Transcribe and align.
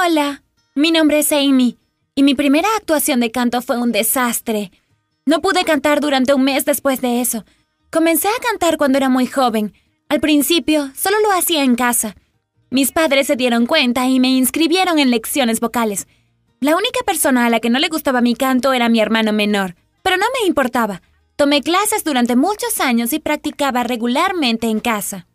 Hola, 0.00 0.42
mi 0.76 0.92
nombre 0.92 1.18
es 1.18 1.32
Amy 1.32 1.76
y 2.14 2.22
mi 2.22 2.34
primera 2.34 2.68
actuación 2.76 3.18
de 3.18 3.32
canto 3.32 3.62
fue 3.62 3.78
un 3.78 3.90
desastre. 3.90 4.70
No 5.26 5.40
pude 5.40 5.64
cantar 5.64 6.00
durante 6.00 6.34
un 6.34 6.44
mes 6.44 6.64
después 6.64 7.00
de 7.00 7.20
eso. 7.20 7.44
Comencé 7.90 8.28
a 8.28 8.48
cantar 8.48 8.76
cuando 8.76 8.98
era 8.98 9.08
muy 9.08 9.26
joven. 9.26 9.72
Al 10.08 10.20
principio, 10.20 10.92
solo 10.94 11.16
lo 11.20 11.32
hacía 11.32 11.64
en 11.64 11.74
casa. 11.74 12.14
Mis 12.70 12.92
padres 12.92 13.26
se 13.26 13.34
dieron 13.34 13.66
cuenta 13.66 14.06
y 14.06 14.20
me 14.20 14.28
inscribieron 14.28 15.00
en 15.00 15.10
lecciones 15.10 15.58
vocales. 15.58 16.06
La 16.60 16.76
única 16.76 17.00
persona 17.04 17.46
a 17.46 17.50
la 17.50 17.58
que 17.58 17.70
no 17.70 17.80
le 17.80 17.88
gustaba 17.88 18.20
mi 18.20 18.34
canto 18.34 18.72
era 18.72 18.88
mi 18.88 19.00
hermano 19.00 19.32
menor, 19.32 19.74
pero 20.02 20.16
no 20.16 20.26
me 20.40 20.46
importaba. 20.46 21.02
Tomé 21.34 21.60
clases 21.60 22.04
durante 22.04 22.36
muchos 22.36 22.80
años 22.80 23.12
y 23.12 23.18
practicaba 23.18 23.82
regularmente 23.82 24.68
en 24.68 24.78
casa. 24.78 25.26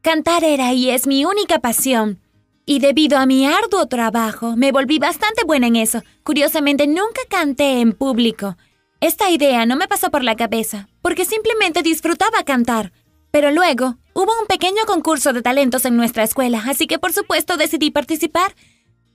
Cantar 0.00 0.42
era 0.42 0.72
y 0.72 0.90
es 0.90 1.06
mi 1.06 1.24
única 1.24 1.60
pasión. 1.60 2.20
Y 2.68 2.80
debido 2.80 3.16
a 3.16 3.26
mi 3.26 3.46
arduo 3.46 3.86
trabajo, 3.86 4.56
me 4.56 4.72
volví 4.72 4.98
bastante 4.98 5.44
buena 5.44 5.68
en 5.68 5.76
eso. 5.76 6.02
Curiosamente, 6.24 6.88
nunca 6.88 7.20
canté 7.30 7.80
en 7.80 7.92
público. 7.92 8.56
Esta 9.00 9.30
idea 9.30 9.66
no 9.66 9.76
me 9.76 9.86
pasó 9.86 10.10
por 10.10 10.24
la 10.24 10.34
cabeza, 10.34 10.88
porque 11.00 11.24
simplemente 11.24 11.82
disfrutaba 11.82 12.42
cantar. 12.42 12.90
Pero 13.30 13.52
luego, 13.52 13.98
hubo 14.14 14.32
un 14.40 14.48
pequeño 14.48 14.82
concurso 14.84 15.32
de 15.32 15.42
talentos 15.42 15.84
en 15.84 15.96
nuestra 15.96 16.24
escuela, 16.24 16.60
así 16.66 16.88
que 16.88 16.98
por 16.98 17.12
supuesto 17.12 17.56
decidí 17.56 17.92
participar, 17.92 18.56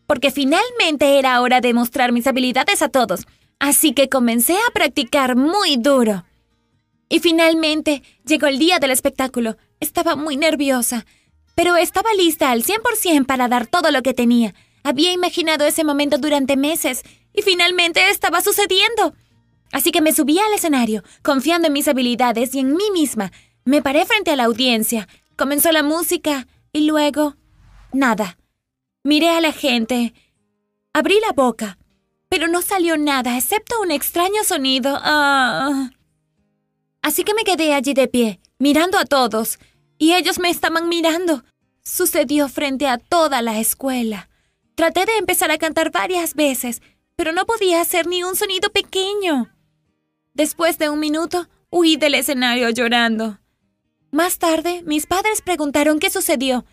porque 0.07 0.31
finalmente 0.31 1.19
era 1.19 1.41
hora 1.41 1.59
de 1.59 1.73
mostrar 1.73 2.13
mis 2.13 2.27
habilidades 2.27 2.81
a 2.81 2.87
todos. 2.87 3.27
Así 3.59 3.91
que 3.91 4.07
comencé 4.07 4.53
a 4.53 4.71
practicar 4.73 5.35
muy 5.35 5.75
duro. 5.75 6.23
Y 7.09 7.19
finalmente 7.19 8.01
llegó 8.25 8.47
el 8.47 8.59
día 8.59 8.79
del 8.79 8.91
espectáculo. 8.91 9.57
Estaba 9.81 10.15
muy 10.15 10.37
nerviosa 10.37 11.05
pero 11.55 11.75
estaba 11.75 12.13
lista 12.13 12.51
al 12.51 12.63
100% 12.63 13.25
para 13.25 13.47
dar 13.47 13.67
todo 13.67 13.91
lo 13.91 14.01
que 14.01 14.13
tenía. 14.13 14.53
Había 14.83 15.11
imaginado 15.11 15.65
ese 15.65 15.83
momento 15.83 16.17
durante 16.17 16.57
meses 16.57 17.03
y 17.33 17.41
finalmente 17.41 18.09
estaba 18.09 18.41
sucediendo. 18.41 19.13
Así 19.71 19.91
que 19.91 20.01
me 20.01 20.11
subí 20.11 20.37
al 20.39 20.53
escenario, 20.53 21.03
confiando 21.23 21.67
en 21.67 21.73
mis 21.73 21.87
habilidades 21.87 22.53
y 22.55 22.59
en 22.59 22.73
mí 22.73 22.91
misma. 22.93 23.31
Me 23.63 23.81
paré 23.81 24.05
frente 24.05 24.31
a 24.31 24.35
la 24.35 24.45
audiencia. 24.45 25.07
Comenzó 25.37 25.71
la 25.71 25.83
música 25.83 26.47
y 26.73 26.81
luego... 26.85 27.35
nada. 27.93 28.37
Miré 29.03 29.29
a 29.29 29.41
la 29.41 29.51
gente. 29.51 30.13
Abrí 30.93 31.19
la 31.21 31.31
boca, 31.31 31.77
pero 32.27 32.47
no 32.47 32.61
salió 32.61 32.97
nada 32.97 33.37
excepto 33.37 33.81
un 33.81 33.91
extraño 33.91 34.43
sonido. 34.43 34.99
Ah. 35.01 35.89
Así 37.01 37.23
que 37.23 37.33
me 37.33 37.43
quedé 37.43 37.73
allí 37.73 37.93
de 37.93 38.07
pie, 38.07 38.39
mirando 38.59 38.97
a 38.97 39.05
todos 39.05 39.57
y 39.97 40.13
ellos 40.13 40.39
me 40.39 40.49
estaban 40.49 40.89
mirando. 40.89 41.43
Sucedió 41.83 42.47
frente 42.47 42.87
a 42.87 42.99
toda 42.99 43.41
la 43.41 43.59
escuela. 43.59 44.29
Traté 44.75 45.05
de 45.05 45.17
empezar 45.17 45.49
a 45.49 45.57
cantar 45.57 45.91
varias 45.91 46.35
veces, 46.35 46.81
pero 47.15 47.31
no 47.31 47.45
podía 47.45 47.81
hacer 47.81 48.05
ni 48.05 48.23
un 48.23 48.35
sonido 48.35 48.69
pequeño. 48.71 49.49
Después 50.33 50.77
de 50.77 50.89
un 50.89 50.99
minuto, 50.99 51.49
huí 51.69 51.97
del 51.97 52.15
escenario 52.15 52.69
llorando. 52.69 53.39
Más 54.11 54.37
tarde, 54.37 54.83
mis 54.85 55.07
padres 55.07 55.41
preguntaron 55.41 55.99
qué 55.99 56.09
sucedió, 56.09 56.65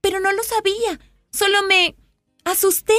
pero 0.00 0.20
no 0.20 0.32
lo 0.32 0.42
sabía. 0.44 1.00
Solo 1.32 1.58
me 1.68 1.96
asusté. 2.44 2.94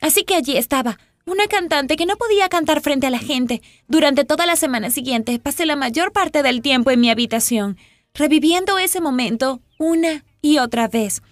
Así 0.00 0.24
que 0.24 0.34
allí 0.34 0.56
estaba, 0.56 0.98
una 1.26 1.46
cantante 1.46 1.96
que 1.96 2.06
no 2.06 2.16
podía 2.16 2.48
cantar 2.48 2.80
frente 2.80 3.06
a 3.06 3.10
la 3.10 3.18
gente. 3.18 3.60
Durante 3.86 4.24
toda 4.24 4.46
la 4.46 4.56
semana 4.56 4.90
siguiente 4.90 5.38
pasé 5.38 5.66
la 5.66 5.76
mayor 5.76 6.12
parte 6.12 6.42
del 6.42 6.62
tiempo 6.62 6.90
en 6.90 7.00
mi 7.00 7.10
habitación 7.10 7.76
reviviendo 8.14 8.78
ese 8.78 9.00
momento 9.00 9.60
una 9.78 10.24
y 10.42 10.58
otra 10.58 10.88
vez. 10.88 11.22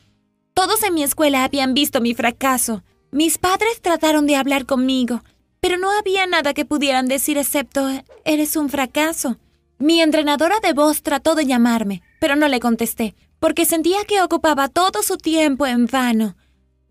Todos 0.54 0.82
en 0.82 0.94
mi 0.94 1.02
escuela 1.02 1.44
habían 1.44 1.74
visto 1.74 2.00
mi 2.00 2.14
fracaso. 2.14 2.82
Mis 3.10 3.38
padres 3.38 3.80
trataron 3.80 4.26
de 4.26 4.36
hablar 4.36 4.66
conmigo, 4.66 5.22
pero 5.60 5.78
no 5.78 5.90
había 5.90 6.26
nada 6.26 6.54
que 6.54 6.64
pudieran 6.64 7.06
decir 7.06 7.38
excepto 7.38 7.88
eres 8.24 8.56
un 8.56 8.68
fracaso. 8.68 9.38
Mi 9.78 10.00
entrenadora 10.00 10.56
de 10.60 10.72
voz 10.72 11.02
trató 11.02 11.34
de 11.34 11.46
llamarme, 11.46 12.02
pero 12.20 12.36
no 12.36 12.48
le 12.48 12.60
contesté, 12.60 13.14
porque 13.38 13.64
sentía 13.64 14.04
que 14.04 14.22
ocupaba 14.22 14.68
todo 14.68 15.02
su 15.02 15.16
tiempo 15.16 15.66
en 15.66 15.86
vano. 15.86 16.36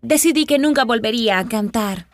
Decidí 0.00 0.46
que 0.46 0.58
nunca 0.58 0.84
volvería 0.84 1.38
a 1.38 1.48
cantar. 1.48 2.08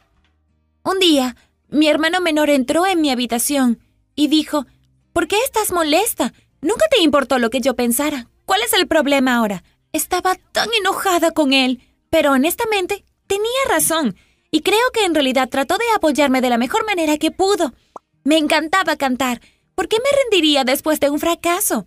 Un 0.83 0.99
día, 0.99 1.37
mi 1.69 1.87
hermano 1.87 2.21
menor 2.21 2.51
entró 2.51 2.87
en 2.87 3.01
mi 3.01 3.11
habitación 3.11 3.79
y 4.17 4.29
dijo, 4.29 4.67
¿Por 5.13 5.29
qué 5.29 5.37
estás 5.45 5.71
molesta? 5.71 6.33
Nunca 6.65 6.87
te 6.91 7.03
importó 7.03 7.39
lo 7.39 7.51
que 7.51 7.61
yo 7.61 7.77
pensara. 7.77 8.31
¿Cuál 8.47 8.63
es 8.63 8.73
el 8.73 8.89
problema 8.89 9.37
ahora? 9.37 9.63
Estaba 9.93 10.35
tan 10.51 10.71
enojada 10.73 11.31
con 11.31 11.53
él, 11.53 11.83
pero 12.09 12.33
honestamente 12.33 13.05
tenía 13.27 13.51
razón, 13.69 14.17
y 14.51 14.63
creo 14.63 14.91
que 14.95 15.05
en 15.05 15.15
realidad 15.15 15.51
trató 15.51 15.77
de 15.77 15.85
apoyarme 15.95 16.41
de 16.41 16.49
la 16.49 16.57
mejor 16.57 16.87
manera 16.87 17.19
que 17.19 17.31
pudo. 17.31 17.75
Me 18.23 18.39
encantaba 18.39 18.97
cantar. 18.97 19.43
¿Por 19.75 19.89
qué 19.89 19.99
me 19.99 20.19
rendiría 20.23 20.65
después 20.65 21.01
de 21.01 21.11
un 21.11 21.21
fracaso? 21.21 21.87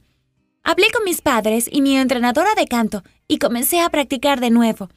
Hablé 0.62 0.92
con 0.92 1.04
mis 1.06 1.22
padres 1.22 1.68
y 1.72 1.82
mi 1.82 1.98
entrenadora 1.98 2.54
de 2.54 2.68
canto 2.68 3.02
y 3.28 3.40
comencé 3.40 3.80
a 3.82 3.90
practicar 3.90 4.40
de 4.42 4.52
nuevo. 4.52 4.90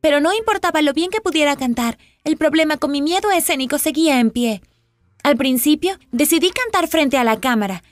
Pero 0.00 0.20
no 0.20 0.34
importaba 0.34 0.82
lo 0.82 0.92
bien 0.92 1.10
que 1.10 1.20
pudiera 1.20 1.56
cantar, 1.56 1.98
el 2.22 2.36
problema 2.36 2.76
con 2.76 2.92
mi 2.92 3.02
miedo 3.02 3.32
escénico 3.32 3.78
seguía 3.78 4.20
en 4.20 4.30
pie. 4.30 4.62
Al 5.24 5.36
principio 5.36 5.98
decidí 6.12 6.50
cantar 6.50 6.86
frente 6.86 7.18
a 7.18 7.24
la 7.24 7.40
cámara, 7.40 7.82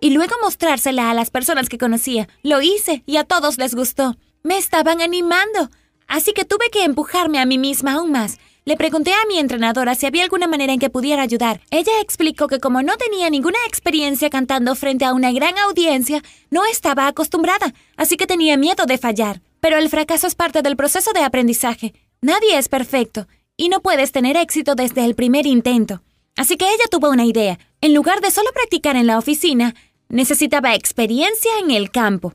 y 0.00 0.10
luego 0.10 0.34
mostrársela 0.42 1.10
a 1.10 1.14
las 1.14 1.30
personas 1.30 1.68
que 1.68 1.78
conocía. 1.78 2.28
Lo 2.42 2.60
hice 2.62 3.02
y 3.06 3.16
a 3.16 3.24
todos 3.24 3.58
les 3.58 3.74
gustó. 3.74 4.16
Me 4.42 4.58
estaban 4.58 5.00
animando. 5.00 5.70
Así 6.06 6.32
que 6.32 6.44
tuve 6.44 6.70
que 6.70 6.84
empujarme 6.84 7.38
a 7.38 7.46
mí 7.46 7.58
misma 7.58 7.94
aún 7.94 8.12
más. 8.12 8.38
Le 8.66 8.76
pregunté 8.76 9.12
a 9.12 9.26
mi 9.28 9.38
entrenadora 9.38 9.94
si 9.94 10.06
había 10.06 10.22
alguna 10.22 10.46
manera 10.46 10.72
en 10.72 10.78
que 10.78 10.88
pudiera 10.88 11.22
ayudar. 11.22 11.60
Ella 11.70 12.00
explicó 12.00 12.46
que 12.48 12.60
como 12.60 12.82
no 12.82 12.96
tenía 12.96 13.28
ninguna 13.28 13.58
experiencia 13.66 14.30
cantando 14.30 14.74
frente 14.74 15.04
a 15.04 15.12
una 15.12 15.32
gran 15.32 15.58
audiencia, 15.58 16.22
no 16.50 16.64
estaba 16.64 17.06
acostumbrada, 17.06 17.74
así 17.98 18.16
que 18.16 18.26
tenía 18.26 18.56
miedo 18.56 18.86
de 18.86 18.96
fallar. 18.96 19.42
Pero 19.60 19.76
el 19.76 19.90
fracaso 19.90 20.26
es 20.26 20.34
parte 20.34 20.62
del 20.62 20.76
proceso 20.76 21.12
de 21.12 21.20
aprendizaje. 21.20 21.92
Nadie 22.22 22.56
es 22.56 22.70
perfecto, 22.70 23.26
y 23.56 23.68
no 23.68 23.80
puedes 23.80 24.12
tener 24.12 24.36
éxito 24.36 24.74
desde 24.74 25.04
el 25.04 25.14
primer 25.14 25.44
intento. 25.44 26.02
Así 26.36 26.56
que 26.56 26.66
ella 26.66 26.84
tuvo 26.90 27.10
una 27.10 27.24
idea. 27.24 27.58
En 27.80 27.94
lugar 27.94 28.20
de 28.20 28.30
solo 28.30 28.50
practicar 28.52 28.96
en 28.96 29.06
la 29.06 29.18
oficina, 29.18 29.74
Necesitaba 30.08 30.74
experiencia 30.74 31.50
en 31.60 31.70
el 31.70 31.90
campo. 31.90 32.34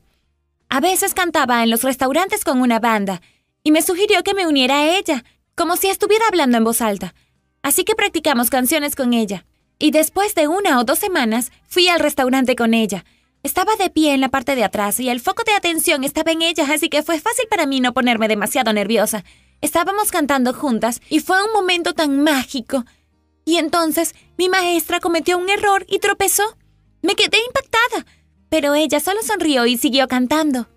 A 0.68 0.80
veces 0.80 1.14
cantaba 1.14 1.62
en 1.62 1.70
los 1.70 1.82
restaurantes 1.82 2.44
con 2.44 2.60
una 2.60 2.78
banda 2.78 3.22
y 3.62 3.70
me 3.70 3.82
sugirió 3.82 4.22
que 4.22 4.34
me 4.34 4.46
uniera 4.46 4.80
a 4.80 4.98
ella, 4.98 5.24
como 5.54 5.76
si 5.76 5.88
estuviera 5.88 6.26
hablando 6.28 6.58
en 6.58 6.64
voz 6.64 6.80
alta. 6.80 7.14
Así 7.62 7.84
que 7.84 7.94
practicamos 7.94 8.50
canciones 8.50 8.96
con 8.96 9.14
ella. 9.14 9.46
Y 9.78 9.92
después 9.92 10.34
de 10.34 10.48
una 10.48 10.78
o 10.78 10.84
dos 10.84 10.98
semanas 10.98 11.52
fui 11.68 11.88
al 11.88 12.00
restaurante 12.00 12.54
con 12.56 12.74
ella. 12.74 13.04
Estaba 13.42 13.76
de 13.76 13.88
pie 13.88 14.12
en 14.12 14.20
la 14.20 14.28
parte 14.28 14.54
de 14.54 14.64
atrás 14.64 15.00
y 15.00 15.08
el 15.08 15.20
foco 15.20 15.42
de 15.44 15.52
atención 15.52 16.04
estaba 16.04 16.32
en 16.32 16.42
ella, 16.42 16.66
así 16.70 16.90
que 16.90 17.02
fue 17.02 17.18
fácil 17.18 17.46
para 17.48 17.64
mí 17.64 17.80
no 17.80 17.94
ponerme 17.94 18.28
demasiado 18.28 18.72
nerviosa. 18.72 19.24
Estábamos 19.62 20.10
cantando 20.10 20.52
juntas 20.52 21.00
y 21.08 21.20
fue 21.20 21.42
un 21.42 21.52
momento 21.54 21.94
tan 21.94 22.22
mágico. 22.22 22.84
Y 23.50 23.56
entonces 23.56 24.14
mi 24.38 24.48
maestra 24.48 25.00
cometió 25.00 25.36
un 25.36 25.50
error 25.50 25.84
y 25.88 25.98
tropezó. 25.98 26.44
Me 27.02 27.16
quedé 27.16 27.36
impactada, 27.44 28.06
pero 28.48 28.76
ella 28.76 29.00
solo 29.00 29.24
sonrió 29.24 29.66
y 29.66 29.76
siguió 29.76 30.06
cantando. 30.06 30.68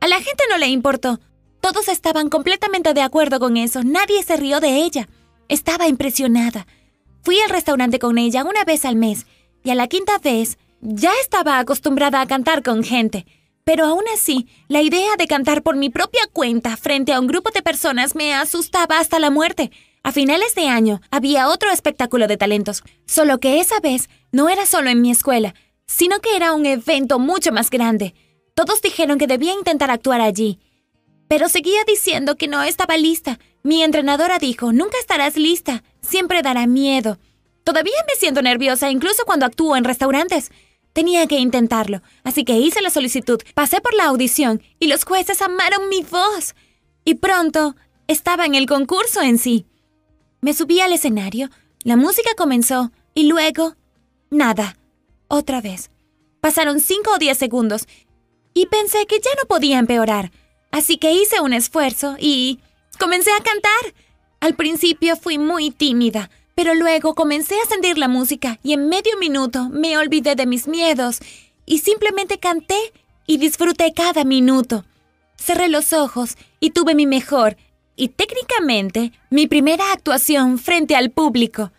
A 0.00 0.08
la 0.08 0.16
gente 0.16 0.42
no 0.50 0.58
le 0.58 0.66
importó. 0.66 1.20
Todos 1.60 1.86
estaban 1.86 2.28
completamente 2.28 2.94
de 2.94 3.02
acuerdo 3.02 3.38
con 3.38 3.56
eso. 3.56 3.84
Nadie 3.84 4.24
se 4.24 4.36
rió 4.36 4.58
de 4.58 4.78
ella. 4.78 5.08
Estaba 5.48 5.86
impresionada. 5.86 6.66
Fui 7.22 7.40
al 7.42 7.50
restaurante 7.50 8.00
con 8.00 8.18
ella 8.18 8.42
una 8.42 8.64
vez 8.64 8.84
al 8.84 8.96
mes 8.96 9.26
y 9.62 9.70
a 9.70 9.76
la 9.76 9.86
quinta 9.86 10.18
vez 10.18 10.58
ya 10.80 11.12
estaba 11.22 11.60
acostumbrada 11.60 12.20
a 12.20 12.26
cantar 12.26 12.64
con 12.64 12.82
gente. 12.82 13.24
Pero 13.62 13.84
aún 13.84 14.02
así, 14.12 14.48
la 14.66 14.82
idea 14.82 15.14
de 15.16 15.28
cantar 15.28 15.62
por 15.62 15.76
mi 15.76 15.90
propia 15.90 16.22
cuenta 16.32 16.76
frente 16.76 17.12
a 17.12 17.20
un 17.20 17.28
grupo 17.28 17.52
de 17.52 17.62
personas 17.62 18.16
me 18.16 18.34
asustaba 18.34 18.98
hasta 18.98 19.20
la 19.20 19.30
muerte. 19.30 19.70
A 20.02 20.12
finales 20.12 20.54
de 20.54 20.66
año 20.66 21.00
había 21.10 21.48
otro 21.48 21.70
espectáculo 21.70 22.26
de 22.26 22.38
talentos, 22.38 22.82
solo 23.06 23.38
que 23.38 23.60
esa 23.60 23.80
vez 23.80 24.08
no 24.32 24.48
era 24.48 24.64
solo 24.64 24.88
en 24.88 25.02
mi 25.02 25.10
escuela, 25.10 25.54
sino 25.86 26.20
que 26.20 26.36
era 26.36 26.52
un 26.52 26.64
evento 26.64 27.18
mucho 27.18 27.52
más 27.52 27.68
grande. 27.68 28.14
Todos 28.54 28.80
dijeron 28.80 29.18
que 29.18 29.26
debía 29.26 29.52
intentar 29.52 29.90
actuar 29.90 30.20
allí. 30.20 30.58
Pero 31.28 31.48
seguía 31.48 31.84
diciendo 31.86 32.36
que 32.36 32.48
no 32.48 32.62
estaba 32.62 32.96
lista. 32.96 33.38
Mi 33.62 33.82
entrenadora 33.82 34.38
dijo, 34.38 34.72
nunca 34.72 34.98
estarás 34.98 35.36
lista, 35.36 35.84
siempre 36.00 36.42
dará 36.42 36.66
miedo. 36.66 37.18
Todavía 37.62 37.92
me 38.08 38.14
siento 38.14 38.40
nerviosa 38.40 38.90
incluso 38.90 39.24
cuando 39.26 39.46
actúo 39.46 39.76
en 39.76 39.84
restaurantes. 39.84 40.50
Tenía 40.92 41.26
que 41.26 41.38
intentarlo, 41.38 42.02
así 42.24 42.44
que 42.44 42.58
hice 42.58 42.80
la 42.80 42.90
solicitud, 42.90 43.40
pasé 43.54 43.80
por 43.80 43.94
la 43.94 44.06
audición 44.06 44.62
y 44.80 44.88
los 44.88 45.04
jueces 45.04 45.40
amaron 45.42 45.88
mi 45.88 46.02
voz. 46.02 46.54
Y 47.04 47.16
pronto 47.16 47.76
estaba 48.08 48.46
en 48.46 48.54
el 48.54 48.66
concurso 48.66 49.20
en 49.20 49.38
sí. 49.38 49.66
Me 50.40 50.54
subí 50.54 50.80
al 50.80 50.92
escenario, 50.92 51.50
la 51.82 51.96
música 51.96 52.30
comenzó 52.36 52.92
y 53.14 53.24
luego... 53.28 53.76
Nada. 54.30 54.76
Otra 55.28 55.60
vez. 55.60 55.90
Pasaron 56.40 56.80
cinco 56.80 57.12
o 57.14 57.18
diez 57.18 57.36
segundos 57.36 57.86
y 58.54 58.66
pensé 58.66 59.06
que 59.06 59.18
ya 59.18 59.30
no 59.40 59.46
podía 59.46 59.78
empeorar. 59.78 60.32
Así 60.70 60.98
que 60.98 61.12
hice 61.12 61.40
un 61.40 61.52
esfuerzo 61.52 62.16
y... 62.18 62.60
comencé 62.98 63.30
a 63.32 63.42
cantar. 63.42 63.94
Al 64.40 64.54
principio 64.54 65.16
fui 65.16 65.38
muy 65.38 65.70
tímida, 65.70 66.30
pero 66.54 66.74
luego 66.74 67.14
comencé 67.14 67.54
a 67.60 67.68
sentir 67.68 67.98
la 67.98 68.08
música 68.08 68.58
y 68.62 68.72
en 68.72 68.88
medio 68.88 69.18
minuto 69.18 69.68
me 69.70 69.98
olvidé 69.98 70.34
de 70.34 70.46
mis 70.46 70.66
miedos 70.66 71.18
y 71.66 71.78
simplemente 71.78 72.38
canté 72.38 72.92
y 73.26 73.36
disfruté 73.36 73.92
cada 73.94 74.24
minuto. 74.24 74.84
Cerré 75.36 75.68
los 75.68 75.92
ojos 75.92 76.36
y 76.58 76.70
tuve 76.70 76.94
mi 76.94 77.06
mejor 77.06 77.56
y 77.96 78.08
técnicamente 78.08 79.12
mi 79.30 79.46
primera 79.46 79.92
actuación 79.92 80.58
frente 80.58 80.96
al 80.96 81.10
público. 81.10 81.72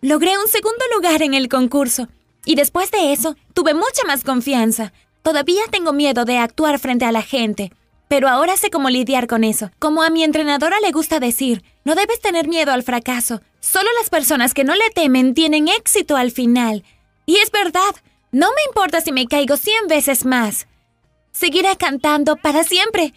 Logré 0.00 0.36
un 0.38 0.48
segundo 0.48 0.84
lugar 0.94 1.22
en 1.22 1.34
el 1.34 1.48
concurso 1.48 2.08
y 2.44 2.56
después 2.56 2.90
de 2.90 3.12
eso 3.12 3.36
tuve 3.54 3.74
mucha 3.74 4.04
más 4.06 4.24
confianza. 4.24 4.92
Todavía 5.22 5.62
tengo 5.70 5.92
miedo 5.92 6.24
de 6.24 6.38
actuar 6.38 6.78
frente 6.78 7.06
a 7.06 7.12
la 7.12 7.22
gente, 7.22 7.72
pero 8.08 8.28
ahora 8.28 8.56
sé 8.56 8.70
cómo 8.70 8.90
lidiar 8.90 9.26
con 9.26 9.44
eso. 9.44 9.70
Como 9.78 10.02
a 10.02 10.10
mi 10.10 10.22
entrenadora 10.22 10.78
le 10.80 10.92
gusta 10.92 11.20
decir, 11.20 11.64
no 11.84 11.94
debes 11.94 12.20
tener 12.20 12.48
miedo 12.48 12.72
al 12.72 12.82
fracaso. 12.82 13.40
Solo 13.60 13.88
las 13.98 14.10
personas 14.10 14.52
que 14.52 14.64
no 14.64 14.74
le 14.74 14.90
temen 14.90 15.32
tienen 15.32 15.68
éxito 15.68 16.16
al 16.16 16.30
final. 16.30 16.84
Y 17.24 17.36
es 17.36 17.50
verdad, 17.50 17.94
no 18.30 18.48
me 18.48 18.62
importa 18.68 19.00
si 19.00 19.12
me 19.12 19.26
caigo 19.26 19.56
cien 19.56 19.86
veces 19.88 20.26
más. 20.26 20.66
Seguiré 21.32 21.76
cantando 21.76 22.36
para 22.36 22.62
siempre. 22.62 23.14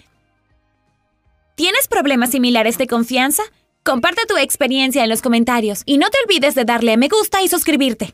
¿Tienes 1.58 1.88
problemas 1.88 2.30
similares 2.30 2.78
de 2.78 2.86
confianza? 2.86 3.42
Comparte 3.84 4.28
tu 4.28 4.38
experiencia 4.38 5.04
en 5.04 5.10
los 5.10 5.24
comentarios 5.24 5.82
y 5.88 5.98
no 5.98 6.08
te 6.12 6.20
olvides 6.24 6.54
de 6.54 6.66
darle 6.66 6.94
a 6.94 6.98
me 6.98 7.08
gusta 7.08 7.42
y 7.42 7.48
suscribirte. 7.48 8.14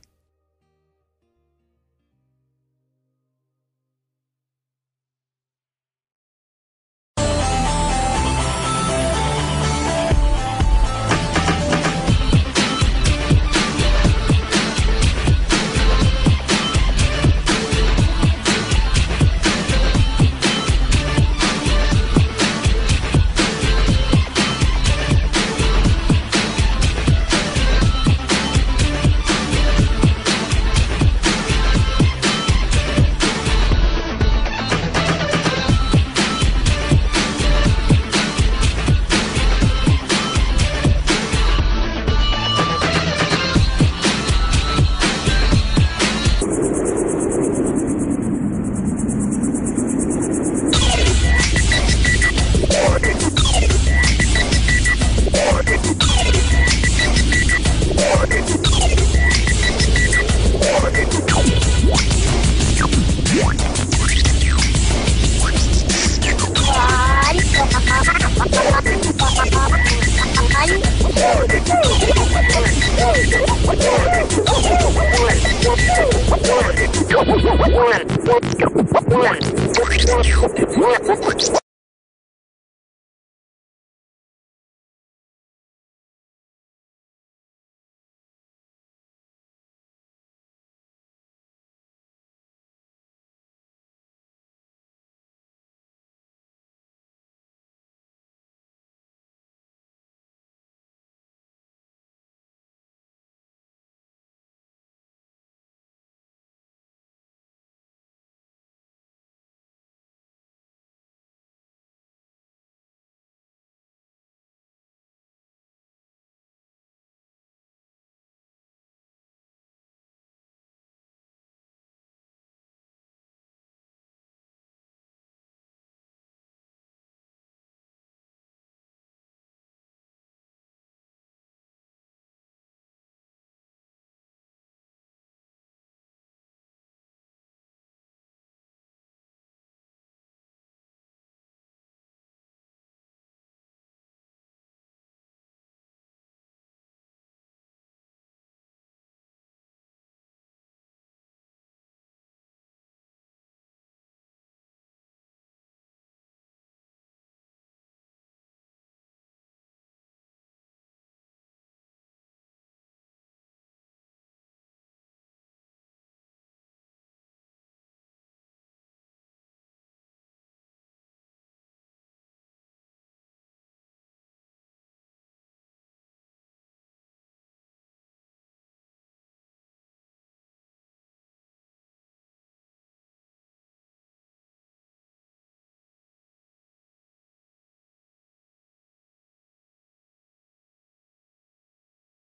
Нет, 80.76 81.60